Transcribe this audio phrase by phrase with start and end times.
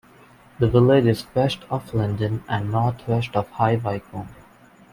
[0.57, 4.33] The village is west of London and north west of High Wycombe.